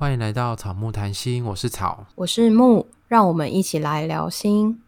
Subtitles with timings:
[0.00, 4.80] 欢迎来到草木谈心，我是草，我是木，让我们一起来聊心。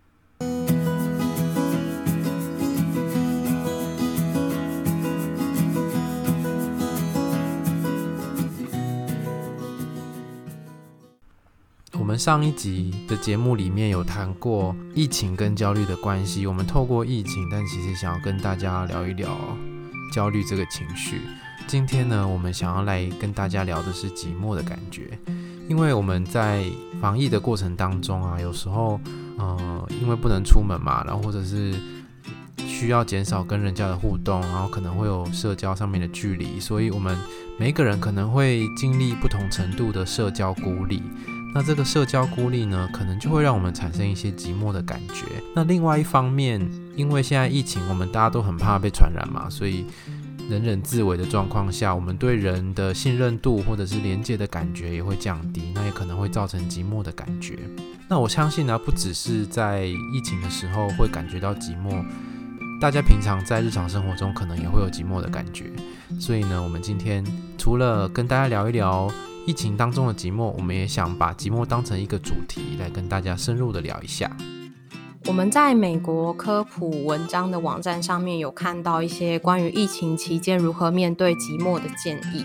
[11.93, 19.29] 我们上一集的节目里面有谈过疫情跟焦虑的关系，我们透过疫情，但其实想要跟大家聊一聊
[20.11, 21.21] 焦虑这个情绪。
[21.67, 25.19] 今天呢，我们想要来跟大家聊的是寂寞的感觉，
[25.69, 26.65] 因为我们在
[27.01, 29.01] 防疫的过程当中啊，有时候，
[29.39, 31.75] 呃，因为不能出门嘛，然后或者是
[32.59, 37.17] 需要减少跟人家的互动，然后可能会有社交上面的距离，所以我们
[37.59, 41.03] 每个人可能会经历不同程度的社交孤立。
[41.55, 45.25] 那这个社交孤立呢，可能就会让我们产生一些寂寞的感觉。
[45.55, 46.61] 那另外一方面，
[46.97, 49.87] 因为现在疫情，我们大家都很怕被传染嘛，所以。
[50.53, 57.59] 人人自危的状况下，我们对人的信任度或者是连接的感觉也会降低，那也可能会造成寂寞的感觉。
[58.07, 62.05] 那我相信呢，不只是在疫情的时候会感觉到寂寞，
[62.83, 65.73] 大家平常在日常生活中可能也会有寂寞的感觉。
[66.21, 67.25] 所以呢，我们今天
[67.57, 69.11] 除了跟大家聊一聊
[69.47, 74.31] 疫情当中的寂寞，我们也想把寂寞当成一个主题来跟大家深入的聊一下。
[75.27, 82.45] 我们在美国科普文章的网站上面有看到一些关于疫情期间如何面对寂寞的建议。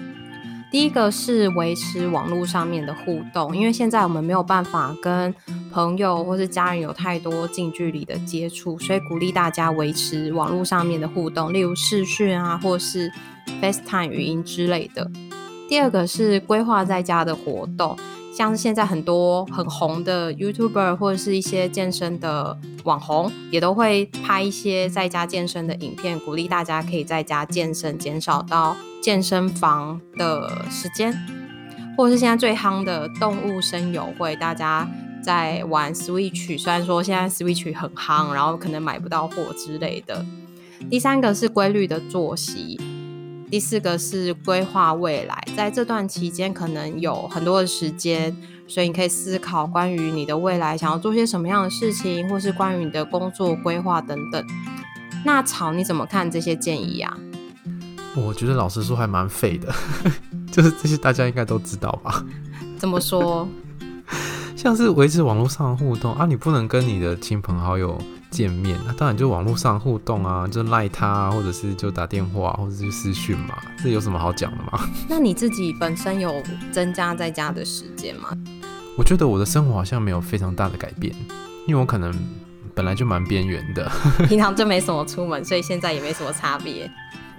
[0.70, 5.34] 第一个是维持网络上面的互动，因为现在我们没有办法跟
[5.72, 13.12] 朋友或是家人有太多近距离的接触，所以鼓励大家维持网络上面的互动，例如视讯啊，或是
[13.62, 15.10] FaceTime 语音之类的。
[15.68, 17.98] 第二个是规划在家的活动。
[18.38, 31.12] 像是现在很多很红的 YouTuber 或者是一些健身的网红，也都会拍一些在家健身的影片，鼓励大家可以在家健身，减少到健身房的时间。
[31.98, 34.88] 或者是现在最夯的动物声友会，大家
[35.20, 40.24] 在玩 Switch，虽然说现在 Switch 很夯，然后可能买不到货之类的。
[40.92, 42.80] 第三个是规律的作息。
[43.50, 48.36] 第四个是规划未来，在这段期间可能有很多的时间，
[48.68, 54.46] 所以你可以思考关于你的未来想要做些什么样的事情，或是关于你的工作规划等等。
[55.26, 57.18] 那草你怎么看这些建议啊？
[58.16, 59.74] 我觉得老实说还蛮废的，
[60.52, 62.26] 就是这些大家应该都知道吧？
[62.78, 63.48] 怎么说？
[64.58, 67.98] 像是维持网络上的互动啊，你不能跟你的亲朋好友
[68.30, 74.80] 见面，那当然就网络上互动啊，就赖他啊，或者是就打电话，或者是私讯嘛，这有什么好讲的吗？
[75.08, 78.30] 那你自己本身有增加在家的时间吗？
[78.98, 81.14] 我觉得我的生活好像没有非常大的改变，
[81.68, 82.14] 因为我可能
[82.74, 83.90] 本来就蛮边缘的，
[84.28, 86.90] 平常就没什么出门，所以现在也没什么差别。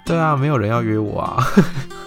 [0.04, 1.36] 对啊，没有人要约我啊，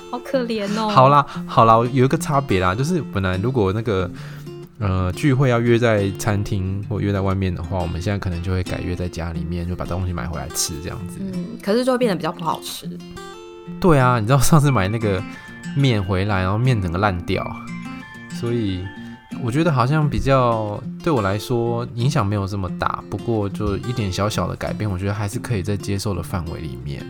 [0.09, 0.89] 好可怜哦。
[0.89, 4.09] 好啦，好啦，有一个差别啦，就是本来如果那个。
[4.81, 11.19] 呃，聚会要约在餐厅或约在外面的话，我们现在可能就会改约在家里面，就把东西买回来吃这样子。
[11.19, 12.89] 嗯，可是就会变得比较不好吃。
[13.79, 15.23] 对啊，你知道上次买那个
[15.77, 17.45] 面回来，然后面整个烂掉，
[18.31, 18.83] 所以
[19.43, 23.03] 我觉得好像比较对我来说影响没有这么大。
[23.07, 27.05] 不过就一点小小的改变，我觉得还是可以在接受的范围里面。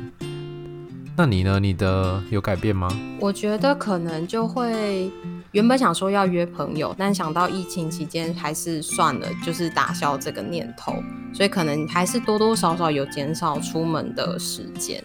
[1.15, 1.57] 那你呢？
[1.57, 2.89] 你的有改变吗？
[3.17, 5.09] 我觉得可能就会。
[5.51, 10.95] 原本想说要约朋友，但想到疫情期间还是算了，就是打消这个念头，
[11.33, 15.03] 所以可能还是多多少少有减少出门的时间。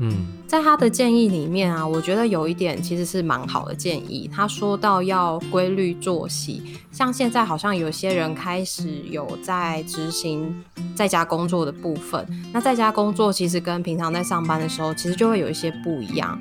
[0.00, 4.28] 嗯，在他的建议里面啊，我觉得有一点其实是蛮好的建议。
[4.32, 10.52] 他说到要规律作息，像现在好像有些人开始有在执行
[10.96, 16.38] 在家工作的部分，那在家工作其实跟平常在上班的时候其实就会有一些不一样。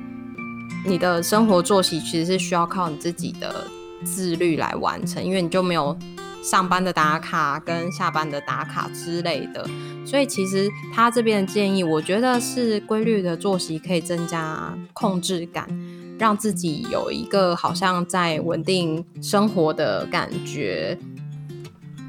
[0.88, 3.68] 你的生活作息其实是需要靠你自己的
[4.06, 5.96] 自律来完成，因为你就没有
[6.42, 9.68] 上班的打卡跟下班的打卡之类的，
[10.06, 15.68] 所以其实他这边的建议，我觉得是规律的作息可以增加控制感，
[16.18, 20.98] 让自己有一个好像在稳定生活的感觉。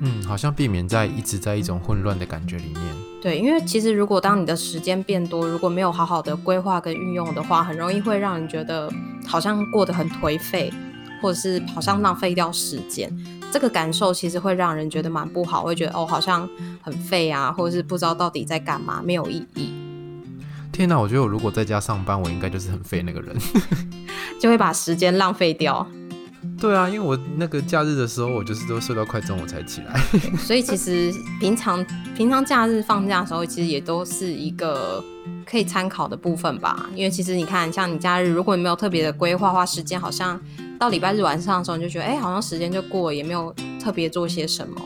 [0.00, 3.07] 嗯，好像避免在一直在一种混乱的感觉里面。
[3.20, 8.88] 对，因为其实如果当你的时间变多，如果没有好好的规划跟运用的话，很容易会让人觉得
[9.26, 10.72] 好像过得很颓废，
[11.20, 13.12] 或者是好像浪费掉时间。
[13.50, 16.48] 这个感受其实会让人觉得蛮不好，会觉得哦，好像
[16.80, 19.72] 很废啊，或者是不知道到底在干嘛，没有意义。
[20.70, 23.36] 天哪，我觉得我如果在家上班，我应该就是很废那个人，
[24.38, 25.84] 就会把时间浪费掉。
[26.60, 30.00] 对啊，因为我那个假日的时候，我就是都睡到快中午才起来。
[30.38, 31.84] 所以其实平常
[32.16, 35.04] 平常假日放假的时候，其实也都是一个
[35.46, 36.88] 可以参考的部分吧。
[36.94, 40.40] 因为其实你看，像你假日，如果你没有特别的规划，花时间好像
[40.78, 44.80] 到礼拜日晚上的时候，你就觉得，哎、好像时间就过了，也没有特别做些什么。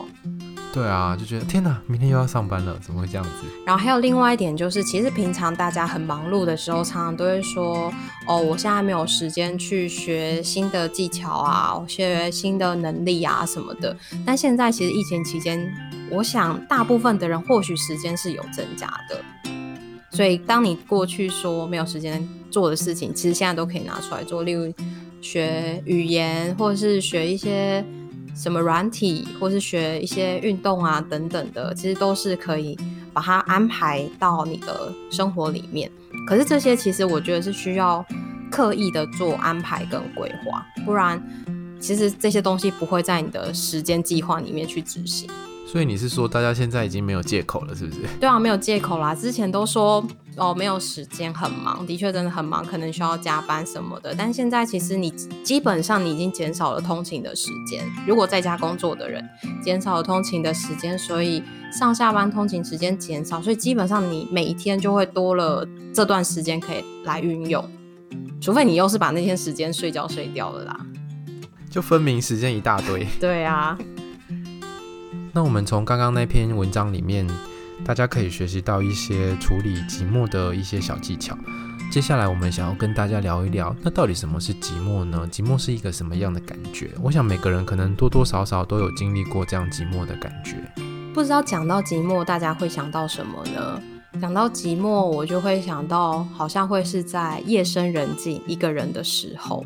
[0.73, 3.45] 对啊，就觉得天哪，明天又要上班了，怎么会这样子？
[3.63, 7.93] 然后还有另外一点就是，其实平常大家很忙碌的时候，常常都会说，
[8.25, 13.95] 哦，我现在没有时间去学新的技巧啊，学新的能力啊什么的。
[14.25, 15.71] 但现在其实疫情期间，
[16.09, 19.21] 我想大部分的人或许时间是有增加的。
[20.09, 24.73] 所以当你过去说没有时间做的事情，其实现在都可以拿出来做，例如
[25.21, 27.85] 学语言，或者是学一些。
[28.35, 32.77] 什么软体，或是学一些运动啊等等的，其实都是可以
[33.13, 35.91] 把它安排到你的生活里面。
[36.27, 38.05] 可是这些其实我觉得是需要
[38.51, 41.21] 刻意的做安排跟规划，不然
[41.79, 45.29] 其实这些东西不会在你的时间计划里面去执行。
[45.65, 48.01] 所以你是说，大家现在已经没有借口了，是不是？
[48.19, 49.15] 对啊，没有借口啦。
[49.15, 54.15] 之前都说哦，没有时间，很忙，的确真的很忙，可能需要加班什么的。
[54.15, 55.11] 但现在其实你
[55.43, 57.83] 基本上你已经减少了通勤的时间。
[58.07, 59.23] 如果在家工作的人，
[59.63, 67.63] 减少了通勤的时间，所以上下班通勤时间减少，所以基本上你每一天就会多了这段时间可以来运用。
[68.41, 70.85] 除非你又是把那天时间睡觉睡掉了啦，
[71.69, 73.07] 就分明时间一大堆。
[73.19, 73.77] 对啊。
[75.35, 77.27] 那我们从刚刚那篇文章里面，
[77.85, 81.37] 大家可以学习到一些处理寂寞的一些小技巧。
[81.91, 85.27] 接下来我们想要跟大家聊一聊，那到底什么是寂寞呢？
[85.31, 86.89] 寂寞是一个什么样的感觉？
[87.01, 90.55] 我想每个人可能多多少少都有经历过这样寂寞的感觉。
[91.13, 93.81] 不知道讲到寂寞，大家会想到什么呢？
[94.19, 99.63] 讲到寂寞，我就会想到好像会是在夜深人静一个人的时候。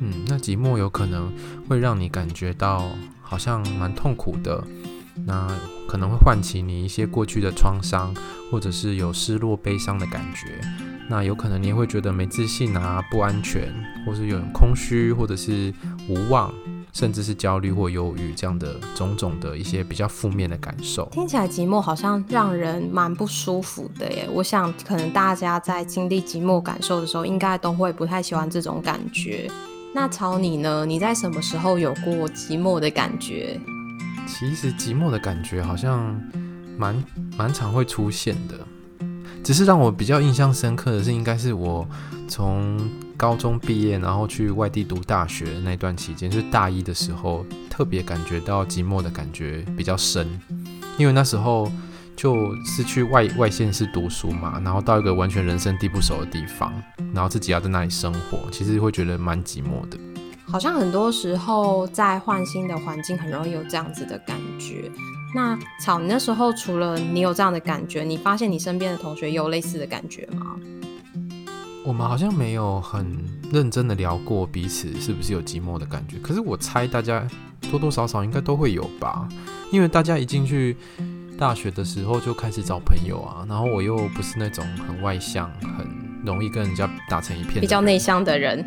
[0.00, 1.32] 嗯，那寂寞有可能
[1.68, 2.88] 会让你感觉到。
[3.28, 4.62] 好像蛮痛苦的，
[5.24, 5.48] 那
[5.96, 8.14] 可能会唤起你一些过去的创伤，
[8.50, 10.60] 或者是有失落、悲伤的感觉。
[11.08, 13.72] 那有可能你也会觉得没自信啊、不安全，
[14.04, 15.72] 或是有空虚，或者是
[16.06, 16.52] 无望，
[16.92, 21.08] 甚至是焦虑或忧郁这样的种种的一些比较负面的感受。
[21.12, 24.28] 听起来寂寞好像让人蛮不舒服的耶。
[24.30, 29.50] 我想可能大家在经历寂寞感受的时候，应该都会不太喜欢这种感觉。
[29.94, 30.84] 那曹你呢？
[30.84, 33.58] 你在什么时候有过寂寞的感觉？
[34.26, 36.20] 其实寂寞的感觉好像
[36.76, 37.04] 蛮
[37.36, 38.58] 蛮常会出现的，
[39.44, 41.88] 只是让我比较印象深刻的是，应该是我
[42.28, 42.78] 从
[43.16, 50.28] 高中毕业，然后去外地读大学那段期间，就是大一的时候，特别感觉到寂寞的感觉比较深，
[50.98, 51.70] 因为那时候。
[52.18, 52.34] 就
[52.64, 56.72] 是去外外县市读书嘛，然后到一个完全人生地不熟的地方，
[57.12, 59.98] 然后自己要在那里生活，其实会觉得蛮寂寞的。
[60.48, 64.90] 好像很多时候在换新的环境，很容易有这样子的感觉。
[65.34, 70.56] 那草，你那时候除了你有这样的感觉，你发现你身边的同学有类似的感觉吗？
[71.84, 73.16] 我们好像没有很
[73.52, 77.26] 认真的聊过彼此是不是有寂寞的感觉，可是我猜大家
[77.70, 79.28] 多多少少应该都会有吧，
[79.70, 80.76] 因为大家一进去。
[81.38, 85.86] 大学的时候就开始找朋友啊，然后我又不是那种很外向、很
[86.24, 88.64] 容易跟人家打成一片，比较内向的人。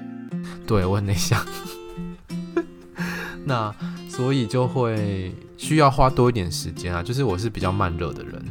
[0.67, 1.43] 对，我很内向，
[3.45, 3.73] 那
[4.07, 7.01] 所以就会需要花多一点时间啊。
[7.01, 8.45] 就是我是比较慢热的人，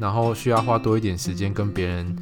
[0.00, 2.16] 然后需要花多一点时间跟别人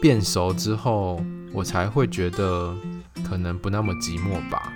[0.00, 1.20] 变熟之后，
[1.52, 2.74] 我才会觉得
[3.28, 4.72] 可能不那么寂寞吧。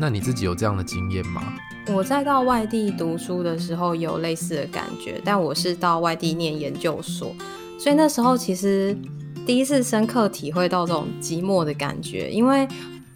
[0.00, 1.42] 那你自己有这样的经验吗？
[1.88, 7.34] 我在到外地读书的时候有类似的感觉，但我是到外地念研究所，
[7.78, 8.96] 所以那时候其实
[9.46, 12.30] 第一次深刻体会到这种寂寞的感觉。
[12.30, 12.66] 因为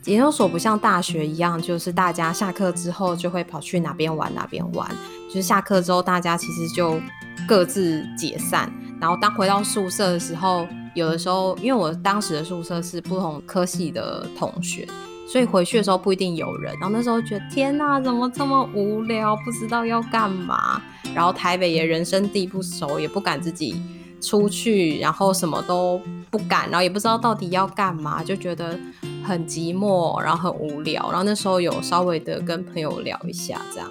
[0.04, 4.88] 研究所不像大学一样，就是大家下课之后就会跑去哪边玩哪边玩，
[5.28, 7.00] 就是下课之后大家其实就
[7.46, 14.86] 各自解散，然后当回到宿舍的时候，有的时候因为我当时的宿舍是不同科系的同学。
[15.28, 20.80] 所以回去的时候不一定有人，然后那时候觉得天哪，怎么这么无聊，不知道要干嘛。
[21.12, 23.74] 然后台北也人生地不熟，也不敢自己
[24.20, 28.78] 出去，然后什么都不敢，然后也不知道到底要干嘛，就觉得
[29.24, 31.08] 很寂寞，然后很无聊。
[31.10, 33.90] 然后那时候有稍微的跟朋友聊一下，这样。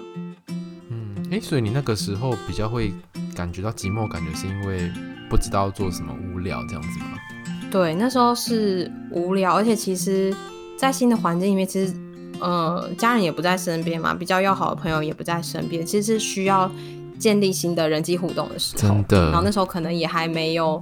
[0.90, 2.92] 嗯，诶，所以你那个时候比较会
[3.34, 4.90] 感觉到寂寞，感觉是因为
[5.28, 7.18] 不知道做什么，无聊这样子吗？
[7.70, 10.34] 对，那时候是无聊，而且其实。
[10.78, 11.94] 在新的环境里面，其实，
[12.38, 16.70] 呃，家人也不在身边嘛，比较要好的朋友也不在身边，其实是需要
[17.18, 18.82] 建立新的人际互动的时候。
[18.82, 19.30] 真的。
[19.30, 20.78] 然后那时候可能也还没有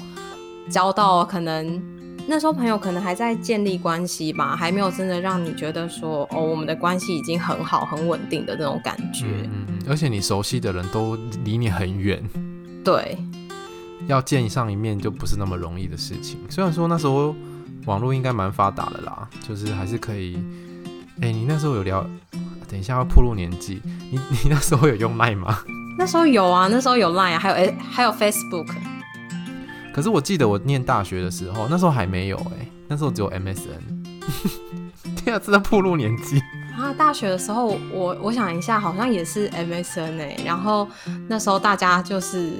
[0.70, 1.82] 交到，可能
[2.26, 9.26] 那时候朋友可能还在建立关系吧，还没有真的让你觉得说，哦，我们的关系已经很好、很稳定的那种感觉。
[9.26, 9.78] 嗯嗯。
[9.88, 12.22] 而且你熟悉的人都离你很远。
[12.84, 13.16] 对。
[14.06, 16.38] 要见上一面就不是那么容易的事情。
[16.48, 17.34] 虽然说那时候。
[17.86, 20.42] 网络应该蛮发达的啦，就是还是可以
[21.20, 22.02] 哎、欸，你那时候有聊？
[22.66, 23.78] 等一下要暴露年纪，
[24.10, 25.58] 你 你那时候有用 Line 吗？
[25.98, 28.68] 那时候有啊，那时候有 Line，还有哎，还有 Facebook。
[29.94, 34.02] 可是我记得我念大学的时候，那时候还没有哎、欸，那时候只有 MSN。
[35.14, 36.40] 天啊，真的暴露年纪
[36.76, 36.92] 啊！
[36.98, 40.88] 大学的时候，我我想一下，好像也是 MSN 哎、欸，然后
[41.28, 42.50] 那时候大家就是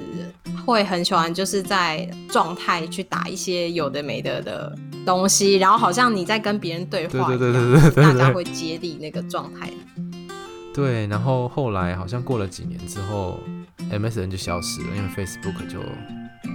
[0.65, 4.73] 会很喜欢，就是在状态去打一些有的没的的
[5.05, 9.69] 东西，然后好像你在跟别人对话，对对对对对对，大家会接力那个状态。
[10.73, 13.37] 对，然后后来好像过了几年之后
[13.91, 15.79] ，MSN 就消失了，因为 Facebook 就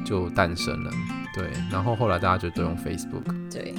[0.05, 0.91] 就诞生了。
[1.35, 3.53] 对，然后后来大家就都用 Facebook。
[3.53, 3.75] 对。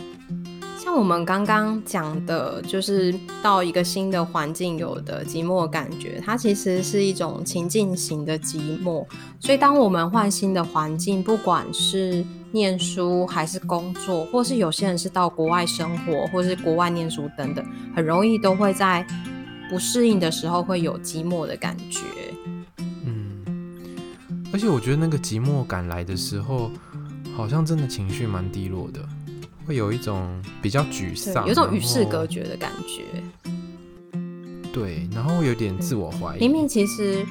[0.83, 3.13] 像我们刚刚讲的，就是
[3.43, 9.05] 到一个新的环境有的寂寞感觉，它其实是一种情境型的寂寞。
[9.39, 17.63] 所以，当我们换新的环境，不管是念书还是工作，或是有些人是到国外生活，或是国外念书等等，
[17.95, 19.05] 很容易都会在
[19.69, 21.99] 不适应的时候会有寂寞的感觉。
[24.51, 26.71] 嗯，而且我觉得那个寂寞感来的时候，
[27.35, 28.99] 好像真的情绪蛮低落的。
[29.65, 33.03] 会有一种比较沮丧，有一种与世隔绝的感觉。
[34.73, 36.39] 对，然后有点自我怀疑。
[36.39, 37.23] 明明其实，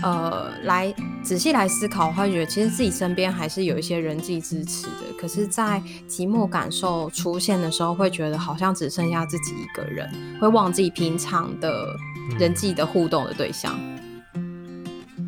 [0.00, 5.12] 呃，来仔细来思考，会觉得其实自己身边还是有一些人际支持的。
[5.18, 10.08] 可是，在寂寞感受出现的时候，会觉得好像只剩下自己一个人，
[10.40, 11.96] 会忘记平常的
[12.38, 13.74] 人际的互动的对象。
[13.76, 13.91] 嗯。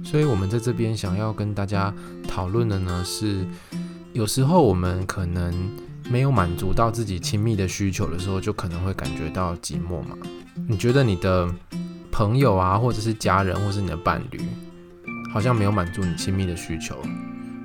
[0.04, 1.92] 所以我们在这边想要跟大家
[2.28, 3.44] 讨论的呢，是
[4.12, 5.52] 有时候我们可能。
[6.10, 10.14] 没有满足到自己亲密的需求的时候，就可能会感觉到寂寞嘛。
[10.68, 11.48] 你觉得你的
[12.12, 14.38] 朋友啊，或者是家人，或是你的伴侣，
[15.32, 16.98] 好像没有满足你亲密的需求，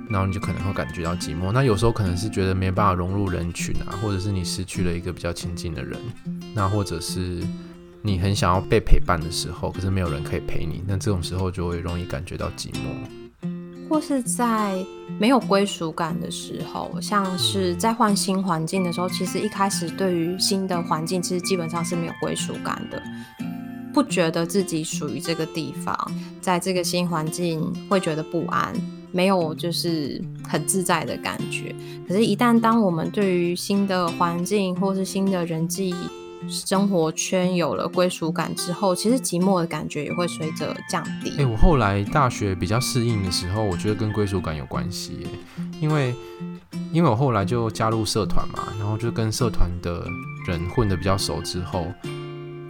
[0.08, 1.52] 然后你就可能会感觉到寂寞。
[1.52, 6.00] 那有时候可能是觉得没办法融入人群啊，或者是你失去了一个比较亲近的人，
[6.54, 7.42] 那或者是
[8.02, 13.48] 你很想要被陪伴的时候，可是没有人可以陪你，那这种时候就会容易感觉到寂寞。
[13.90, 14.84] 或是在
[15.18, 23.02] 没有归属感的时候，像是在换新环境的时候，其实一开始对于新的环境，其实基本上是没有归属感的，
[23.92, 25.94] 不觉得自己属于这个地方，
[26.40, 28.72] 在这个新环境会觉得不安，
[29.10, 31.74] 没有就是很自在的感觉。
[32.06, 35.92] 可是，一旦当我们对于新的环境或是新的人际，
[36.48, 41.34] 生活圈有了归属感之后，其实寂寞的感觉也会随着降低。
[41.38, 45.26] 哎，我后来大学比较适应的时候，我觉得跟归属感有关系，
[45.80, 46.14] 因为
[46.92, 50.06] 因为我后来就加入社团嘛，然后就跟社团的
[50.46, 51.86] 人混得比较熟之后，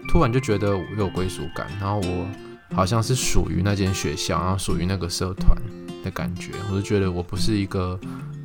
[0.08, 2.26] 突然就觉得我有归属感，然后我
[2.74, 5.56] 好像是属于那间学校，然后属于那个社团
[6.02, 7.98] 的感觉，我就觉得我不是一个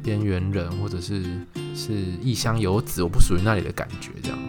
[0.04, 1.24] 边缘人，或者是
[1.76, 4.40] 是异乡游子，我不属于那里的感觉，这样。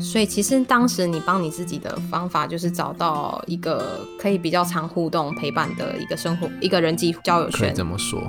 [0.00, 8.26] 所以其实当时你帮你自己的方法就是找到一个可以比较常互动陪伴的一个生活一个人际交友圈，可以这么说。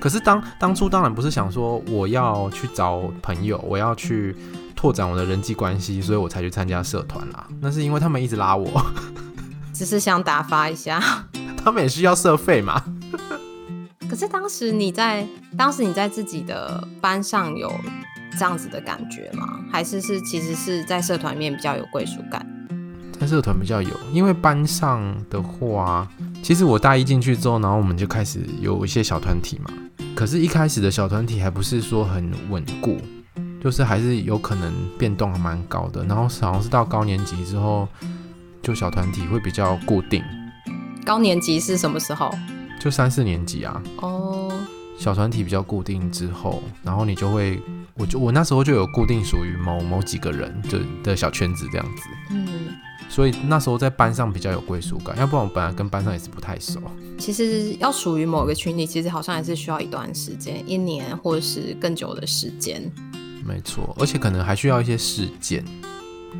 [0.00, 4.34] 可是当当初当然不是想说我要去找朋友，我要去
[4.74, 7.46] 拓展我的人际关系，所以我才去参加社团啦。
[7.60, 8.84] 那是因为他们一直拉我，
[9.72, 11.00] 只是想打发一下。
[11.62, 12.82] 他们也需要社费嘛。
[14.10, 15.26] 可是当时你在
[15.56, 17.72] 当时你在自己的班上有。
[18.38, 19.60] 这样子的感觉吗？
[19.70, 22.46] 还是是其实是在社团里面比较有归属感？
[23.20, 26.08] 在社团比较有，因为班上的话，
[26.42, 29.70] 其实我大一进去之后，然后我们就开始有一些小团体嘛。
[30.16, 32.98] 可是，一开始的小团体还不是说很稳固，
[33.62, 36.04] 就是还是有可能变动还蛮高的。
[36.04, 37.86] 然后好像是到高年级之后，
[38.60, 40.22] 就小团体会比较固定。
[41.04, 42.30] 高年级是什么时候？
[42.80, 43.80] 就三四年级啊。
[43.98, 44.52] 哦。
[44.98, 47.62] 小团体比较固定之后，然后你就会。
[47.94, 52.46] 我就我那时候就有固定属于某某几个人就的小圈子这样子，嗯，
[53.08, 56.80] 所以那时候在班上比较有归属感，要不然我本来跟班上也是不太熟。
[57.18, 62.90] 其实要属于某个群体，其实好像还是需要一段时间，一年或者是更久的时间。
[63.44, 65.64] 没错，而且可能还需要一些事件。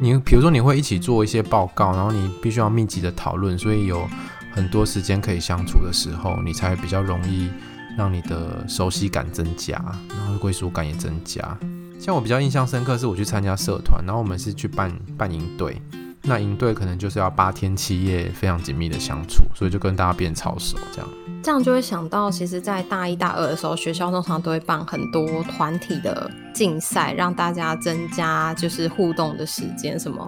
[0.01, 4.09] 你比如说你会一起做一些报告，然后你必须要密集的讨论，所以有
[4.53, 7.51] 很多时间可以相处的时候，你才比较容易。
[7.97, 9.77] 让你的熟悉感增加，
[10.09, 11.57] 然后归属感也增加。
[11.99, 15.81] 像我比较印象深刻，是我去参加社团，然后我们是去办办营队。
[16.25, 20.79] 那营队可能就是要八天七夜，非常紧密的相处，所以就跟大家变超熟。
[20.93, 21.09] 这样，
[21.43, 30.25] 这样就会想到，其实，在大一大二的时候，学校通常都会办很多团体的竞赛，让大家增加就是互动的时间，什么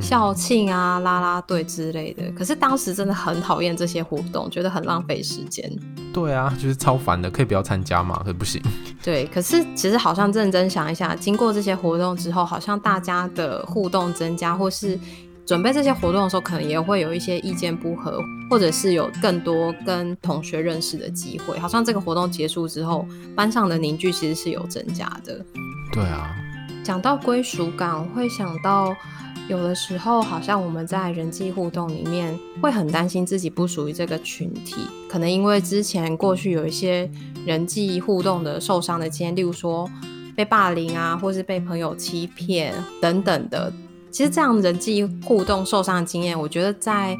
[0.00, 2.30] 校庆啊、啦啦队之类的。
[2.32, 5.70] 可是当时真的很讨厌这些活动，觉得很浪费时间。
[6.12, 8.18] 对啊，就是超烦的，可以不要参加吗？
[8.20, 8.62] 可是不行。
[9.02, 14.98] 对，可是其实好像认真想一下，经过这些活动之后，好像大家的互动增加，或是
[15.44, 18.18] 准备这些活动的时候，可能也会有一些意见不合，
[18.50, 21.58] 或者是有更多跟同学认识的机会。
[21.58, 25.44] 好像这个活动结束之后，班上的凝聚其实是有增加的。
[25.92, 26.34] 对啊，
[26.82, 28.96] 讲到归属感，我会想到。
[29.48, 34.74] 有的时候，好像我们在人际互动里面会很担心自己不属于这个群体，
[35.08, 37.08] 可能因为之前过去有一些
[37.44, 39.88] 人际互动的受伤的经验，例如说
[40.34, 43.72] 被霸凌啊，或是被朋友欺骗等等的。
[44.10, 47.16] 其实这样人际互动受伤的经验，我觉得在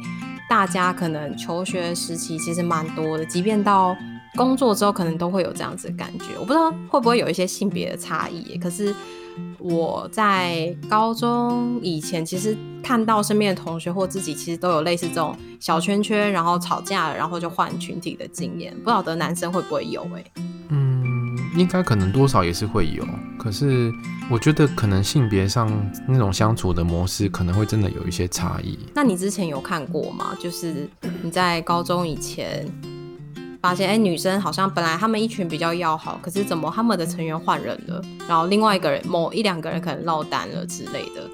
[0.49, 3.95] 大家可能求学时期其实蛮多的，即便到
[4.35, 6.25] 工作之后，可能都会有这样子的感觉。
[6.37, 8.93] 我不知道会不会有一些性别的差异，可是。
[9.59, 18.75] 我在高中以前，其实看到身边的同学或自己，其实都有类似这种小圈圈，然后吵架了，然后就换群体的经验。
[18.83, 20.01] 不晓得男生会不会有？
[20.03, 20.19] 欸？
[20.19, 23.05] 哎，嗯，应该可能多少也是会有。
[23.39, 23.91] 可是
[24.29, 25.71] 我觉得可能性别上
[26.07, 28.77] 那种相处的模式，可能会真的有一些差异。
[28.93, 30.35] 那你之前有看过吗？
[30.39, 30.89] 就是
[31.23, 32.65] 你在高中以前。
[33.67, 38.01] 发现哎、欸，女生好像本来他们一群比较要好，可是怎么他们的成员换人了？
[38.25, 41.29] 然后另外一个人某一两个人可能落单了之类的。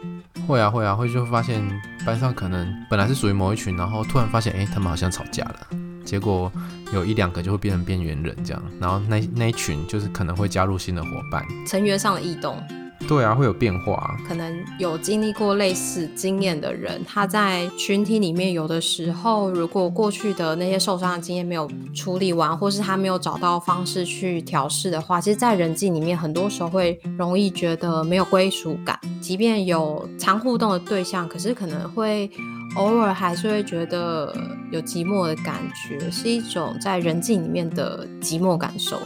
[0.48, 1.62] 会啊会啊，会就发现
[2.04, 5.68] 班上可能本来是属于某一群，然后突然发现哎、欸，他们好像吵架了，
[6.04, 6.52] 结果
[6.92, 12.58] 有一两个就会变成边缘人这样，然后那那一群就是可能会加入新的伙伴，成员上的异动。
[13.08, 14.18] 对啊，会有变化。
[14.28, 29.00] 可能有经历过类似经验的人，他在群体里面，有的时候如果过去的那些受伤的经验没有处理完，或是他没有找到方式去调试的话，其实，在人际里面，很多时候会容易觉得没有归属感。
[29.22, 32.30] 即便有常互动的对象，可是可能会
[32.76, 34.36] 偶尔还是会觉得
[34.72, 35.56] 有寂寞的感
[35.88, 38.98] 觉，是一种在人际里面的寂寞感受。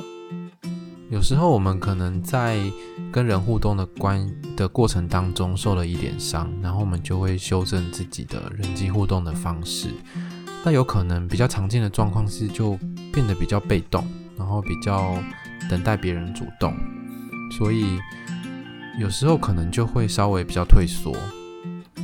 [1.10, 2.60] 有时候我们可能在
[3.14, 9.88] 跟人互动的关的过程当中受了一点伤，然后我们就会修正自己的人际互动的方式。
[10.66, 12.78] 那有可能比较常见的状况是，就
[13.14, 14.06] 变得比较被动，
[14.38, 15.16] 然后比较
[15.70, 16.76] 等待别人主动，
[17.58, 17.98] 所以
[19.00, 21.16] 有时候可能就会稍微比较退缩。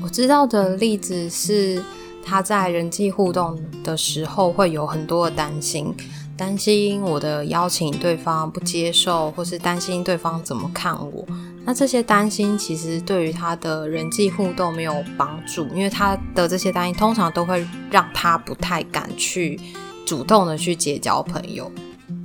[0.02, 1.84] 我知道的例子是，
[2.24, 5.94] 他在人际互动的时候会有很多的担心。
[6.36, 11.26] 担心我的邀请对方不接受，或是担心对方怎么看我。
[11.66, 19.60] 那这些担心其实对于他的人际互动没有帮助，因为他的这些担心通常都会让他不太敢去
[20.06, 21.72] 主动的去结交朋友。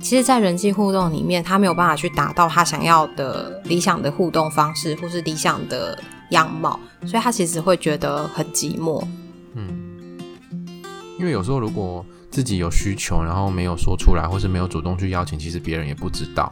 [0.01, 5.97] 其实，在人际互动里面，他没有办法去达到他想要的理想的互动方式，或是理想的
[6.31, 9.01] 样貌，所以他其实会觉得很寂寞。
[9.55, 10.17] 嗯，
[11.17, 12.05] 因为有时候如果
[12.39, 16.49] 自己有需求，然后没有说出来，或是没有主动去邀请，其实别人也不知道，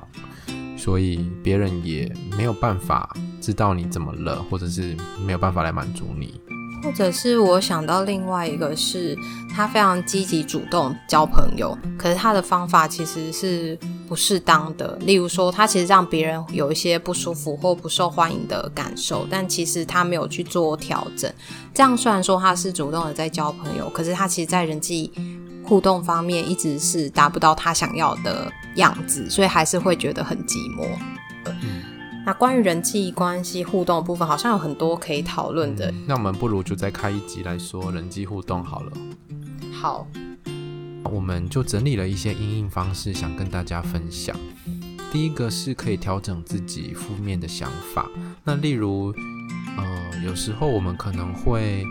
[0.76, 6.42] 所以别人也没有办法知道你怎么了，或者是没有办法来满足你。
[6.84, 9.18] 或者是我想到另外一个是，
[9.50, 14.98] 他非常积极主动交朋友，可是他的方法其实是不适当的。
[15.02, 21.32] 例如说，他其实让别人有一些不舒服或不受欢迎的感受，但其实他没有去做调整。
[21.74, 25.12] 这样虽然说他是主动的在交朋友，可是他其实在人际
[25.68, 30.88] 互动方面一直是达不到他想要的样子，所以还是会觉得很寂寞。
[31.46, 31.84] 嗯，
[32.26, 35.92] 那关于人际关系互动的部分，好像有很多可以讨论的。
[35.92, 38.92] 嗯，那我们不如就再开一集来说人际互动好了。
[39.74, 40.08] 好，
[41.04, 44.36] 我们就整理了一些应应方式，想跟大家分享。
[45.12, 48.10] 第一个是可以调整自己负面的想法。
[48.44, 49.14] 那例如，
[49.78, 51.84] 呃，有时候我们可能会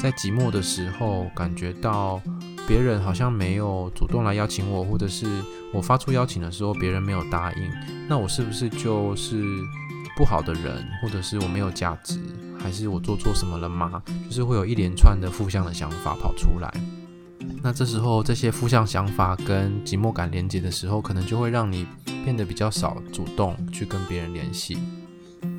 [0.00, 2.20] 在寂寞的时候感觉到。
[2.68, 5.26] 别人好像没有主动来邀请我，或者是
[5.72, 7.72] 我发出邀请的时候，别人没有答应，
[8.06, 9.42] 那我是不是就是
[10.18, 12.20] 不好的人，或者是我没有价值，
[12.62, 14.02] 还是我做错什么了吗？
[14.28, 16.70] 就是会有一连串的负向的想法跑出来。
[17.62, 21.86] 那这时候这些负向想法跟寂寞感连接的时候，可能就会让你
[22.22, 24.76] 变得比较少主动去跟别人联系。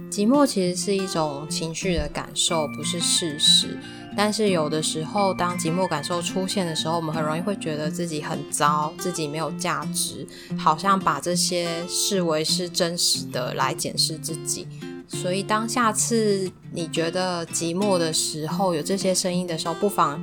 [0.10, 3.78] 寂寞其实是一种情绪的感受，不是事实。
[4.17, 14.67] 但是有的时候，当寂寞感受出现的时候，我们很容易会觉得自己很糟，自己没有价值，好像把这些视为是真实的来检视自己。
[15.08, 20.19] 所以，当下次你觉得寂寞的时候，有这些声音的时候，不妨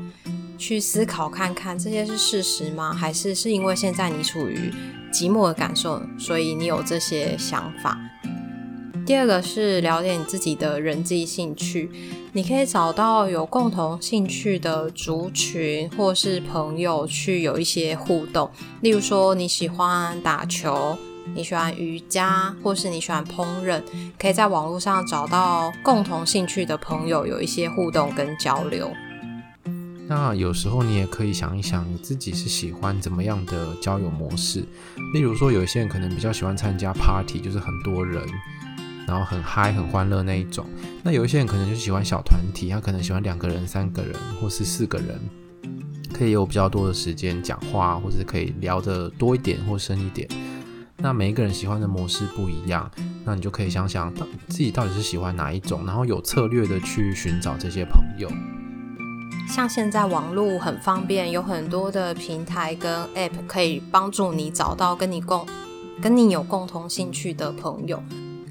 [0.59, 2.93] 去思考看看，这些是事实吗？
[2.93, 4.73] 还是是因为现在你处于
[5.13, 7.99] 寂寞的感受，所以你有这些想法？
[9.07, 11.89] 第二个是了解你自己的人际兴趣，
[12.33, 18.51] 你可以找到有共同兴趣的族群或是朋友去有一些互动。
[18.81, 20.99] 例如说你喜欢打球，
[21.37, 23.81] 你喜欢瑜伽，或是你喜欢烹饪，
[24.19, 28.91] 可以在网络上找到共同兴趣的朋友，有一些互动跟交流。
[30.09, 34.65] 那有时候你也可以想一想，你自己是喜欢怎么样的交友模式？
[35.15, 38.21] 例如说，有一些人可能比较喜欢参加 party，就是很多人。
[39.07, 40.67] 然后很嗨、很欢乐那一种。
[41.03, 45.21] 那有一些人可能就喜欢小团体，他可能喜欢两个人、三个人，或是四个人，
[46.13, 50.29] 可以有比较多的时间讲话，或者可以聊得多一点或深一点。
[50.99, 52.91] 那每一个人喜欢的模式不一样，
[53.25, 54.13] 那你就可以想想
[54.49, 58.31] 自己到底是喜欢哪一种，然后有策略的去寻找这些朋友。
[59.49, 65.47] 像现在网络很方便，有很多的平台跟 App 可以帮助你找到跟你共、
[66.03, 68.03] 跟你有共同兴趣的朋友。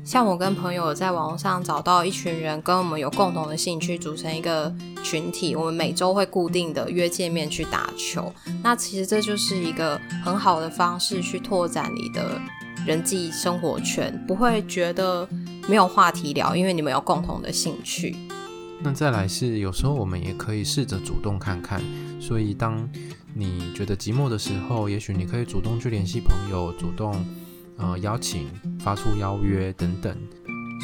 [0.05, 4.71] 像我跟朋友在网络上找到一群人，跟我们有共同的兴趣，组成一个
[5.03, 5.55] 群体。
[5.55, 8.31] 我们每周会固定的约见面去打球。
[8.61, 12.39] 那其实这就是一个很好的方式去拓展你的
[12.85, 15.27] 人际生活圈，不会觉得
[15.67, 18.15] 没有话题聊，因为你们有共同的兴趣。
[18.83, 21.81] 那再来是有时候我们也可以试着主动看看。
[22.21, 22.87] 所以当
[23.33, 27.25] 你觉得寂寞的时候，也许你可以主动去联系朋友，主动。
[27.77, 28.47] 呃，邀请、
[28.79, 30.15] 发出邀约等等，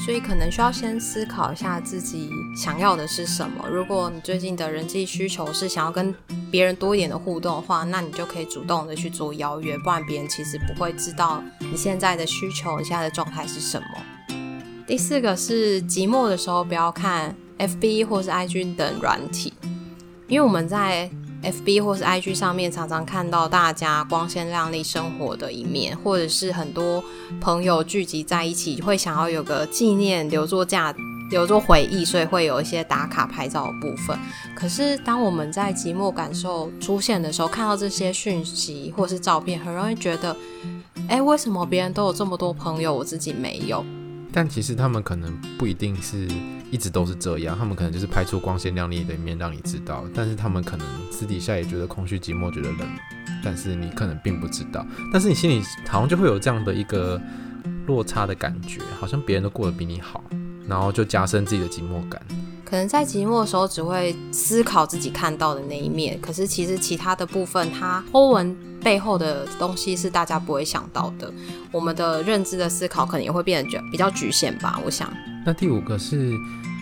[0.06, 3.66] 所以可能需要先思考一下自己想要的是什么。
[3.70, 6.14] 如果你最近的人际需求是想要跟
[6.52, 13.88] 别人多一点的互动的话，那你就可以主动的去做邀约，不然别人其实不会知道你现在的需求、你现在的状态是什么。
[14.86, 19.54] 第四个是寂寞的时候不要看 FB 或是 IG 等软体，
[20.28, 21.10] 因为我们在。
[21.44, 27.04] FB 或是 IG 上面常常看到大家光鲜亮丽生活的一面，或者是很多
[27.40, 30.94] 朋友聚集在一起，会想要有个纪念留作价
[31.32, 34.18] 留作回忆，所以会有一些打卡拍照的部分。
[34.54, 40.36] 可是当我们在寂寞感受出现的时候，看到这些讯息或是照片，很容易觉得，
[41.08, 43.84] 哎，为什么别人都有这么多朋友，我自己没有？
[44.34, 46.28] 但其实他们可能不一定是
[46.72, 52.88] 一直都是这样，他们可能就是拍出光鲜亮丽的一面让你知道，但是他们可能私底下也觉得空虚寂寞，觉得冷，
[53.44, 57.22] 但是你可能并不知道，但是你心里好像就会有这样的一个
[57.88, 60.24] 落差的感觉，好像别人都过得比你好，
[60.68, 62.22] 然后就加深自己的寂寞感。
[62.72, 71.30] 可能在寂寞的时候只会思考自己看到的那一面，可是其实其他的部分，它 po 文背后的东西是大家不会想到的。
[71.70, 74.80] 我们的认知的思考可能也会变得比较局限吧。
[74.86, 75.12] 我想，
[75.46, 76.32] 那第五个是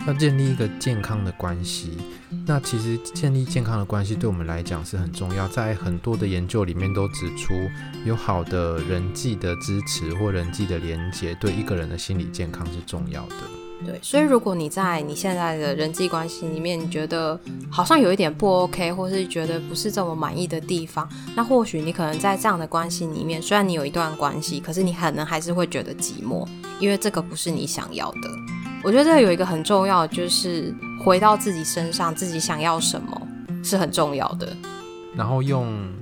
[0.06, 1.98] 要建立一个健康的关系。
[2.46, 7.52] 那其实建立健康的关系对我们来讲是很重要，在很多的研究里面都指出，
[8.04, 13.59] 有好的人际的支持或人际的连接，对一个人的心理健康是重要的。
[13.86, 17.38] 对，所以如果你在你现在的人际关系里面，你觉得
[17.70, 26.46] 好像有一点不 OK，或是觉得不是这么满意的地方，那或许你可能在这样的关系里面，虽然你有一段关系，可是你可能还是会觉得寂寞，
[26.78, 28.30] 因为这个不是你想要的。
[28.82, 33.28] 我觉得这有一个很重要，就是回到自己身上，自己想要什么
[33.62, 34.56] 是很重要的。
[35.16, 35.92] 然后用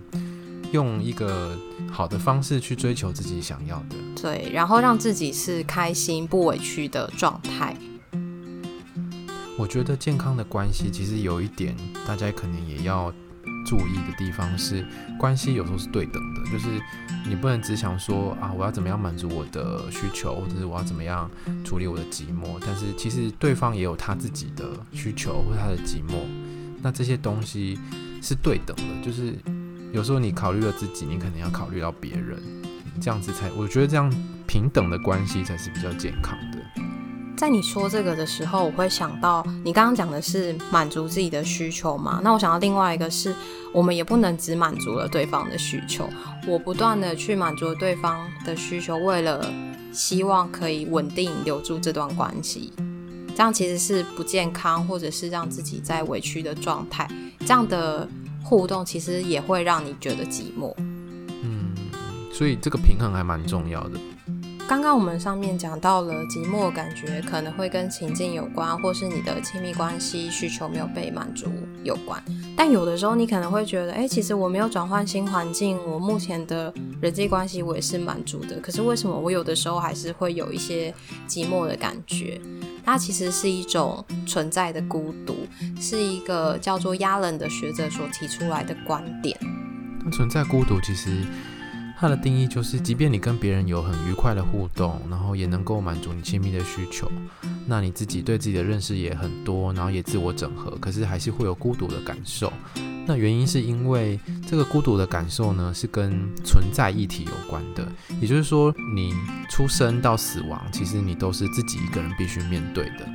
[0.72, 1.56] 用一个。
[1.90, 7.76] 好的方式去追求自己想要的，对，然后让自己是开心不委屈的状态。
[9.56, 11.76] 我觉得健康的关系其实有一点，
[12.06, 13.12] 大家可能也要
[13.66, 14.86] 注意的地方是，
[15.18, 16.68] 关系有时候是对等的，就是
[17.26, 21.30] 你不能只想说啊，我要怎么样满足我的需求，或者是我要怎么样
[21.64, 26.22] 处理我的寂寞，但是其实对方也有他自己的需求或者他的寂寞，
[26.82, 27.78] 那这些东西
[28.22, 29.34] 是对等的，就是。
[29.90, 32.38] 有时候你考虑了自己，你可能要考虑到别人，
[33.00, 34.12] 这样子才，我觉得这样
[34.46, 36.58] 平等的关系才是比较健康的。
[37.36, 42.20] 在你说这个的时候，我会想到你刚刚讲的是满足自己的需求嘛？
[42.22, 43.34] 那我想到另外一个是，
[43.72, 46.08] 我们也不能只满足了对方的需求，
[46.46, 49.52] 我不断的去满足对方的需求，为了
[49.92, 52.72] 希望可以稳定留住这段关系，
[53.28, 57.08] 这样其实是不健康，或者是让自己在委屈的状态，
[57.40, 58.08] 这样的。
[58.44, 60.74] 互动其实也会让你觉得寂寞，
[62.38, 63.98] 所以这个平衡还蛮重要的。
[64.68, 71.50] 刚刚我们上面讲到了寂寞感觉可能会跟情境有关，或是你的亲密关系需求没有被满足
[71.82, 72.22] 有关。
[72.56, 78.60] 但有的时候你可能会觉得，哎，其实我没有转换新环境，我目前的人际关系我也是满足的。
[78.60, 80.94] 可是为什么我有的时候还是会有一些
[81.26, 82.40] 寂寞的感觉？
[82.84, 85.34] 它其实是一种存在的孤独，
[85.80, 89.36] 是一个叫做亚伦的学者所提出来的观点。
[90.04, 91.26] 那存在孤独其实
[92.00, 97.10] 它的定义就是，即便你跟别人有很愉快的互动，然后也能够满足你亲密的需求，
[97.66, 102.52] 那你自己对自己的认识也很多，然后也自我整合，可是还是会有孤独的感受。
[103.04, 107.84] 那原因是因为这个孤独的感受呢，是跟存在一体有关的。
[108.20, 109.12] 也就是说，你
[109.50, 113.08] 出生到死亡，其实你都是自己一个人必须面对的。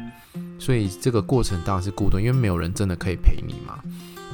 [0.60, 3.80] 所以这个过程当然是孤独，因为没有人真的可以陪你嘛。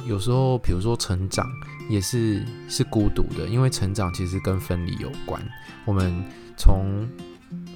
[0.06, 1.46] 有时候，比如说成长。
[1.88, 5.42] 也是是孤独的，因为成长其实跟分离有关。
[5.84, 6.24] 我们
[6.56, 7.04] 从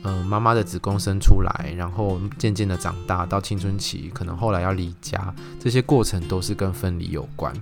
[0.04, 7.52] 嗯妈妈的子宫生出来，然后渐渐的长大到青春期，可能后来要离家，这些过程都是跟分离有关。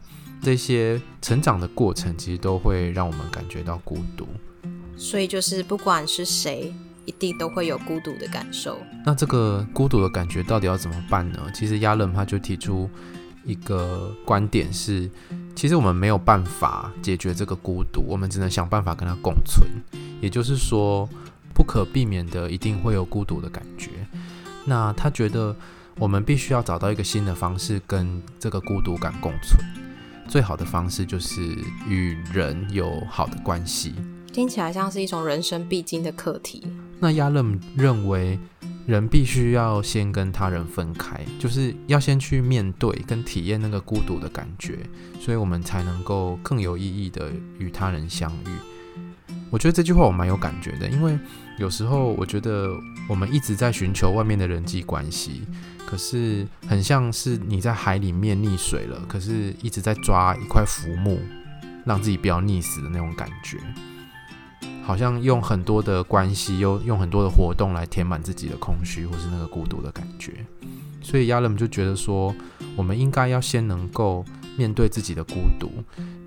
[0.42, 4.28] 这些成长的过程其实都会让我们感觉到孤独。
[4.94, 6.70] 所以就是不管是谁，
[7.06, 8.76] 一定都会有孤独的感受。
[9.06, 11.40] 那这个孤独的感觉到底要怎么办呢？
[11.54, 12.90] 其实亚伦他就提出
[13.44, 15.10] 一个观点是。
[15.54, 19.68] 其实我们没有办法解决这个孤独，我们只能想办法跟它共存。
[20.20, 21.06] 也就是说，
[21.54, 23.90] 不可避免的一定会有孤独的感觉。
[24.64, 25.54] 那他觉得
[25.98, 29.62] 我们必须要找到一个新的方式跟这个孤独感共存。
[30.26, 31.42] 最好的方式就是
[31.86, 33.94] 与人有好的关系。
[34.32, 36.66] 听起来像是一种人生必经的课题。
[36.98, 38.38] 那亚伦认为。
[38.86, 44.78] 人必须要先跟他人分开，就是要先去面对跟体验那个孤独的感觉，
[45.20, 48.48] 所以我们才能够更有意义的与他人相遇。
[49.50, 51.16] 我觉得这句话我蛮有感觉的，因为
[51.58, 52.70] 有时候我觉得
[53.08, 55.42] 我们一直在寻求外面的人际关系，
[55.86, 61.20] 可是很像是你在海里面溺水了，可是一直在抓一块浮木，
[61.84, 63.58] 让自己不要溺死的那种感觉。
[64.82, 70.44] 好像用很多的关系，又用很多的活动来填满自己的空虚，或是那个孤独的感觉。
[71.00, 72.34] 所以亚伦就觉得说，
[72.76, 74.24] 我们应该要先能够
[74.56, 75.70] 面对自己的孤独，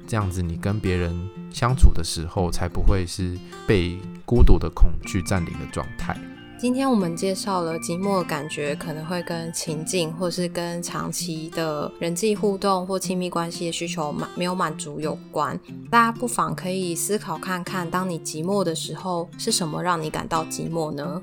[0.07, 1.13] 这样子你跟别人
[1.51, 3.37] 相处的时候，才不会是
[3.67, 6.17] 被孤独的恐惧占领的状态。
[6.65, 15.55] 今天我们介绍了寂寞的感觉，可能会跟情境，或是跟长期的人际互动或亲密关系的需求满没有满足有关。
[15.91, 21.21] 大家不妨可以思考看看，当你寂寞的时候，是什么让你感到寂寞呢？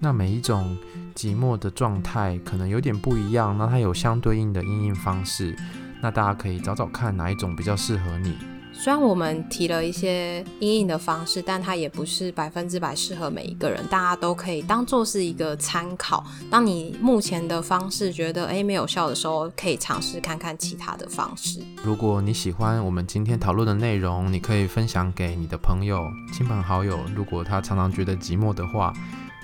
[0.00, 0.76] 那每一种
[1.14, 5.56] 寂寞的状态可能有点不一样，那它有相对应的应应方式。
[6.02, 8.36] 那大家可以找找看哪一种比较适合你。
[8.82, 13.86] 虽然我们提了一些阴影的方式，但它也不是百分之百适合每一个人。
[13.90, 16.24] 大家都可以当做是一个参考。
[16.50, 21.60] 当你目前的方式觉得诶没有效的时候，可以尝试看看其他的方式。
[21.84, 26.98] 如果你喜欢我们今天讨论的内容，你可以分享给你的朋友、亲朋好友。
[27.14, 28.94] 如果他常常觉得寂寞的话，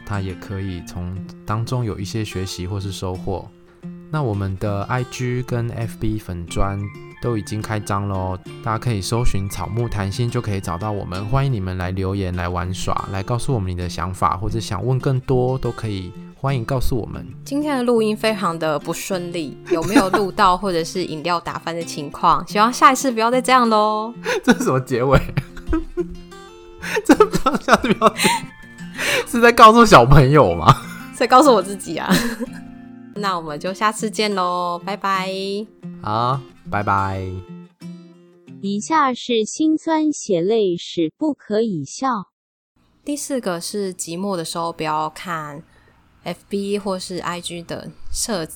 [0.06, 3.46] 他也可以从当中有一些学习或是收获。
[4.10, 6.80] 那我们的 IG 跟 FB 粉砖。
[7.20, 11.24] 都已经开张喽，大家可以搜寻草木谈心就可以找到我们。
[11.26, 16.12] 欢迎你们来留言、来玩耍、来告诉我们你的想法，或者想问更多都可以。
[16.38, 17.26] 欢迎告诉我们。
[17.44, 22.46] 今天的录音非常的不顺利，有没有录到或者是饮料打翻的情况？
[22.46, 24.12] 希望下一次不要再这样喽。
[24.44, 25.18] 这是什么结尾？
[27.04, 28.14] 这不要下次不要，
[29.26, 30.72] 是在告诉小朋友吗？
[31.16, 32.14] 在告诉我自己啊。
[33.14, 35.28] 那我们就下次见喽，拜拜。
[36.02, 36.38] 好，
[36.70, 37.22] 拜拜。
[38.62, 42.08] 以下是心酸血泪史，不可以笑。
[43.04, 45.62] 第四个是寂寞的时候不要看
[46.24, 48.48] FB 或是 IG 的社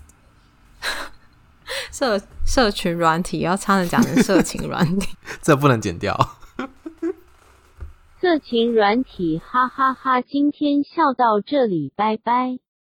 [1.92, 5.08] 社社群软体，要差点讲成色情软体，
[5.40, 6.16] 这不能剪掉。
[8.20, 10.20] 色情软体，哈哈哈哈！
[10.20, 12.58] 今天笑到这里，拜拜。